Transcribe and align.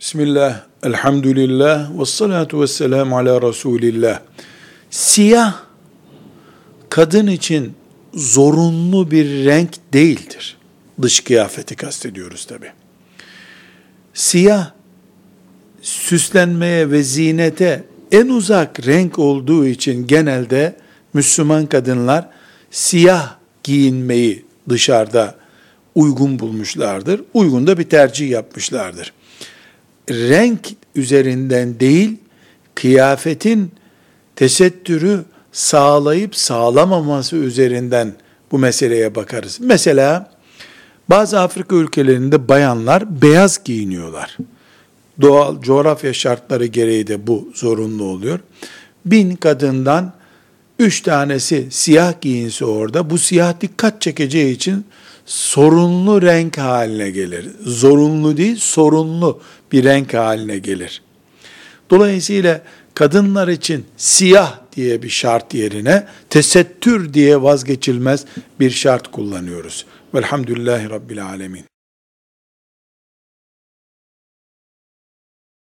Bismillah, 0.00 0.60
elhamdülillah, 0.82 2.00
ve 2.00 2.04
salatu 2.04 2.62
ve 2.62 2.66
selamu 2.66 3.18
ala 3.18 3.42
Resulillah. 3.42 4.20
Siyah, 4.90 5.54
kadın 6.90 7.26
için 7.26 7.74
zorunlu 8.14 9.10
bir 9.10 9.44
renk 9.44 9.70
değildir. 9.92 10.56
Dış 11.02 11.20
kıyafeti 11.20 11.76
kastediyoruz 11.76 12.44
tabi. 12.44 12.66
Siyah, 14.14 14.70
süslenmeye 15.82 16.90
ve 16.90 17.02
zinete 17.02 17.84
en 18.12 18.28
uzak 18.28 18.86
renk 18.86 19.18
olduğu 19.18 19.66
için 19.66 20.06
genelde 20.06 20.76
Müslüman 21.14 21.66
kadınlar 21.66 22.28
siyah 22.70 23.36
giyinmeyi 23.64 24.44
dışarıda 24.68 25.34
uygun 25.94 26.38
bulmuşlardır. 26.38 27.22
Uygun 27.34 27.66
da 27.66 27.78
bir 27.78 27.88
tercih 27.88 28.30
yapmışlardır. 28.30 29.12
Renk 30.10 30.68
üzerinden 30.94 31.80
değil, 31.80 32.16
kıyafetin 32.74 33.72
tesettürü 34.36 35.24
sağlayıp 35.52 36.36
sağlamaması 36.36 37.36
üzerinden 37.36 38.14
bu 38.52 38.58
meseleye 38.58 39.14
bakarız. 39.14 39.58
Mesela 39.60 40.30
bazı 41.10 41.40
Afrika 41.40 41.76
ülkelerinde 41.76 42.48
bayanlar 42.48 43.22
beyaz 43.22 43.64
giyiniyorlar. 43.64 44.36
Doğal 45.20 45.60
coğrafya 45.60 46.12
şartları 46.12 46.66
gereği 46.66 47.06
de 47.06 47.26
bu 47.26 47.52
zorunlu 47.54 48.04
oluyor. 48.04 48.38
Bin 49.04 49.36
kadından 49.36 50.12
üç 50.80 51.00
tanesi 51.00 51.66
siyah 51.70 52.20
giyinse 52.20 52.64
orada, 52.64 53.10
bu 53.10 53.18
siyah 53.18 53.60
dikkat 53.60 54.02
çekeceği 54.02 54.54
için 54.54 54.84
sorunlu 55.26 56.22
renk 56.22 56.58
haline 56.58 57.10
gelir. 57.10 57.48
Zorunlu 57.64 58.36
değil, 58.36 58.56
sorunlu 58.56 59.40
bir 59.72 59.84
renk 59.84 60.14
haline 60.14 60.58
gelir. 60.58 61.02
Dolayısıyla 61.90 62.62
kadınlar 62.94 63.48
için 63.48 63.84
siyah 63.96 64.58
diye 64.76 65.02
bir 65.02 65.08
şart 65.08 65.54
yerine 65.54 66.06
tesettür 66.30 67.14
diye 67.14 67.42
vazgeçilmez 67.42 68.24
bir 68.60 68.70
şart 68.70 69.10
kullanıyoruz. 69.10 69.86
Velhamdülillahi 70.14 70.90
Rabbil 70.90 71.24
Alemin. 71.24 71.64